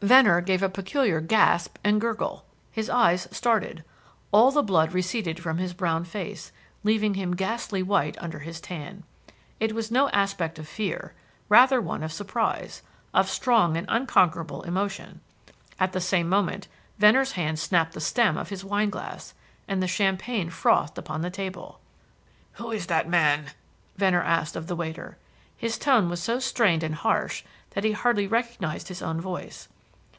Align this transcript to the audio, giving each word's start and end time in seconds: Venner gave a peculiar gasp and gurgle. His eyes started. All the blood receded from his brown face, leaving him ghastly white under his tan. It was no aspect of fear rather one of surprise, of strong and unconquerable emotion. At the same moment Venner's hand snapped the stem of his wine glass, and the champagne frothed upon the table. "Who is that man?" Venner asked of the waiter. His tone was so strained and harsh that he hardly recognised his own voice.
Venner 0.00 0.40
gave 0.40 0.62
a 0.62 0.68
peculiar 0.68 1.20
gasp 1.20 1.76
and 1.82 2.00
gurgle. 2.00 2.44
His 2.70 2.88
eyes 2.88 3.26
started. 3.32 3.82
All 4.30 4.52
the 4.52 4.62
blood 4.62 4.92
receded 4.94 5.40
from 5.40 5.58
his 5.58 5.72
brown 5.74 6.04
face, 6.04 6.52
leaving 6.84 7.14
him 7.14 7.34
ghastly 7.34 7.82
white 7.82 8.16
under 8.22 8.38
his 8.38 8.60
tan. 8.60 9.02
It 9.58 9.74
was 9.74 9.90
no 9.90 10.08
aspect 10.10 10.56
of 10.60 10.68
fear 10.68 11.14
rather 11.48 11.80
one 11.80 12.04
of 12.04 12.12
surprise, 12.12 12.82
of 13.12 13.28
strong 13.28 13.76
and 13.76 13.88
unconquerable 13.90 14.62
emotion. 14.62 15.20
At 15.80 15.90
the 15.90 16.00
same 16.00 16.28
moment 16.28 16.68
Venner's 17.00 17.32
hand 17.32 17.58
snapped 17.58 17.94
the 17.94 18.00
stem 18.00 18.36
of 18.38 18.50
his 18.50 18.64
wine 18.64 18.90
glass, 18.90 19.34
and 19.66 19.82
the 19.82 19.88
champagne 19.88 20.48
frothed 20.48 20.96
upon 20.96 21.22
the 21.22 21.28
table. 21.30 21.80
"Who 22.52 22.70
is 22.70 22.86
that 22.86 23.08
man?" 23.08 23.46
Venner 23.96 24.22
asked 24.22 24.54
of 24.54 24.68
the 24.68 24.76
waiter. 24.76 25.18
His 25.56 25.76
tone 25.76 26.08
was 26.08 26.22
so 26.22 26.38
strained 26.38 26.84
and 26.84 26.94
harsh 26.94 27.42
that 27.70 27.82
he 27.82 27.90
hardly 27.90 28.28
recognised 28.28 28.86
his 28.86 29.02
own 29.02 29.20
voice. 29.20 29.66